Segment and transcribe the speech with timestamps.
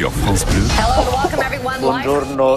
[0.00, 0.62] sur France Bleu.
[1.80, 2.56] Buongiorno.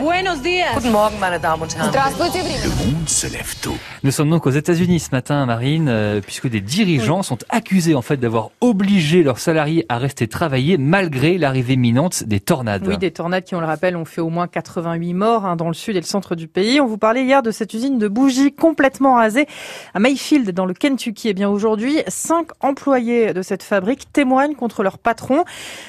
[0.00, 0.74] Buenos días.
[0.74, 1.92] Guten Morgen, meine Damen und Herren.
[1.92, 3.74] Le monde se lève tôt.
[4.02, 8.02] Nous sommes donc aux États-Unis ce matin, Marine, euh, puisque des dirigeants sont accusés en
[8.02, 12.86] fait d'avoir obligé leurs salariés à rester travailler malgré l'arrivée imminente des tornades.
[12.86, 15.68] Oui, des tornades qui, on le rappelle, ont fait au moins 88 morts hein, dans
[15.68, 16.80] le sud et le centre du pays.
[16.80, 19.46] On vous parlait hier de cette usine de bougies complètement rasée
[19.94, 21.28] à Mayfield, dans le Kentucky.
[21.28, 25.44] Et bien aujourd'hui, cinq employés de cette fabrique témoignent contre leur patron.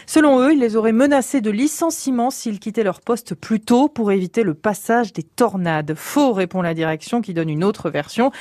[0.06, 4.12] Selon eux, ils les auraient menacés de licenciement s'ils quittaient leur poste plus tôt pour
[4.12, 5.94] éviter le passage des tornades.
[5.96, 8.32] Faux, répond la direction qui donne une autre version.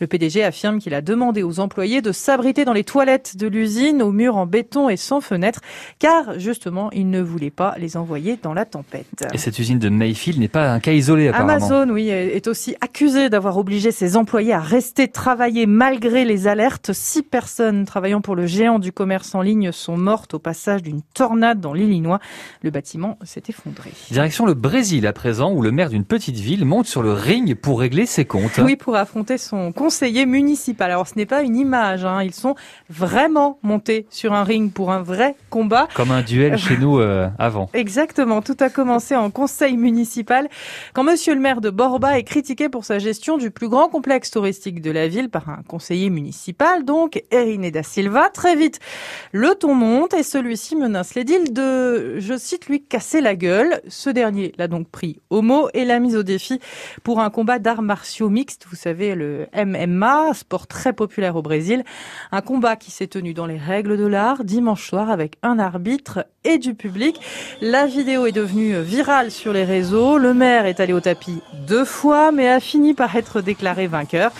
[0.00, 4.02] Le PDG affirme qu'il a demandé aux employés de s'abriter dans les toilettes de l'usine,
[4.02, 5.60] aux murs en béton et sans fenêtre,
[5.98, 9.26] car justement, il ne voulait pas les envoyer dans la tempête.
[9.32, 11.52] Et cette usine de Mayfield n'est pas un cas isolé apparemment.
[11.52, 16.92] Amazon, oui, est aussi accusé d'avoir obligé ses employés à rester travailler malgré les alertes.
[16.92, 21.02] Six personnes travaillant pour le géant du commerce en ligne sont mortes au passage d'une
[21.14, 22.20] tornade dans l'Illinois.
[22.62, 23.92] Le bâtiment s'est effondré.
[24.10, 27.54] Direction le Brésil à présent, où le maire d'une petite ville monte sur le ring
[27.54, 28.58] pour régler ses comptes.
[28.58, 30.90] Oui, pour affronter son conseiller municipal.
[30.90, 32.22] Alors ce n'est pas une image, hein.
[32.22, 32.54] ils sont
[32.88, 35.88] vraiment montés sur un ring pour un vrai combat.
[35.94, 37.70] Comme un duel chez nous euh, avant.
[37.74, 40.48] Exactement, tout a commencé en conseil municipal
[40.92, 44.30] quand monsieur le maire de Borba est critiqué pour sa gestion du plus grand complexe
[44.30, 48.30] touristique de la ville par un conseiller municipal, donc Erine da Silva.
[48.30, 48.80] Très vite,
[49.32, 51.59] le ton monte et celui-ci menace l'édile de,
[52.18, 53.80] je cite lui, casser la gueule.
[53.88, 56.60] Ce dernier l'a donc pris au mot et l'a mis au défi
[57.02, 58.66] pour un combat d'arts martiaux mixtes.
[58.70, 61.84] Vous savez, le MMA, sport très populaire au Brésil.
[62.32, 66.26] Un combat qui s'est tenu dans les règles de l'art dimanche soir avec un arbitre
[66.44, 67.20] et du public.
[67.60, 70.18] La vidéo est devenue virale sur les réseaux.
[70.18, 74.32] Le maire est allé au tapis deux fois, mais a fini par être déclaré vainqueur.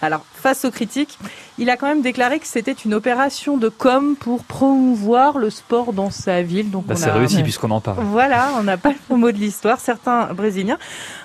[0.00, 1.18] Alors, face aux critiques,
[1.58, 5.92] il a quand même déclaré que c'était une opération de com pour promouvoir le sport
[5.92, 6.70] dans sa ville.
[6.70, 7.98] Donc, bah, c'est réussi puisqu'on en parle.
[8.04, 9.80] Voilà, on n'a pas le mot de l'histoire.
[9.80, 10.78] Certains Brésiliens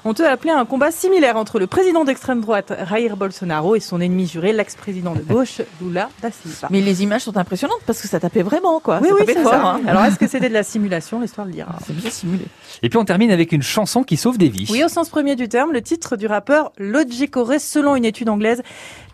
[0.06, 4.02] ont eux appelé un combat similaire entre le président d'extrême droite, Jair Bolsonaro, et son
[4.02, 6.68] ennemi juré, l'ex-président de gauche, Lula da Silva.
[6.72, 9.00] Mais les images sont impressionnantes parce que ça tapait vraiment, quoi.
[9.04, 9.62] Oui, ça oui, tapait c'est fort, ça.
[9.68, 9.82] hein.
[9.86, 11.76] Alors, est-ce que c'était de la simulation L'histoire le dira.
[11.86, 12.46] C'est bien simulé.
[12.82, 14.68] Et puis on termine avec une chanson qui sauve des vies.
[14.72, 18.30] Oui, au sens premier du terme, le titre du rappeur Logic aurait, selon une étude
[18.30, 18.63] anglaise,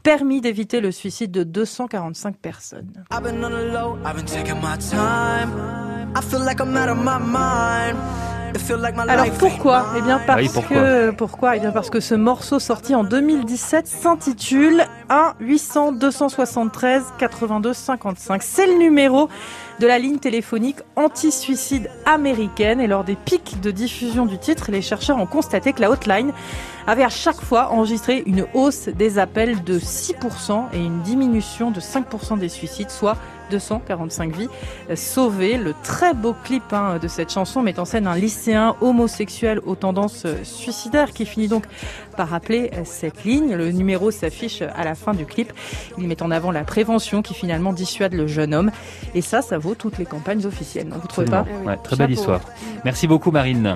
[0.03, 3.05] permis d'éviter le suicide de 245 personnes.
[9.07, 9.85] Alors pourquoi?
[9.97, 10.77] Eh bien parce Ah oui, pourquoi?
[10.77, 11.55] que pourquoi?
[11.55, 18.41] Eh bien parce que ce morceau sorti en 2017 s'intitule 1 800 273 82 55.
[18.43, 19.29] C'est le numéro
[19.79, 24.81] de la ligne téléphonique anti-suicide américaine et lors des pics de diffusion du titre, les
[24.81, 26.31] chercheurs ont constaté que la hotline
[26.85, 31.79] avait à chaque fois enregistré une hausse des appels de 6% et une diminution de
[31.79, 33.15] 5% des suicides, soit
[33.49, 34.47] 245 vies
[34.89, 35.57] euh, sauvées.
[35.57, 39.75] Le très beau clip hein, de cette chanson met en scène un lycéen homosexuel aux
[39.75, 41.65] tendances euh, suicidaires qui finit donc
[42.15, 43.55] par rappeler euh, cette ligne.
[43.55, 45.51] Le numéro s'affiche à la fin du clip.
[45.97, 48.71] Il met en avant la prévention qui finalement dissuade le jeune homme.
[49.15, 50.87] Et ça, ça vaut toutes les campagnes officielles.
[50.89, 51.45] Vous trouvez pas?
[51.65, 52.41] Ouais, très belle histoire.
[52.85, 53.67] Merci beaucoup Marine.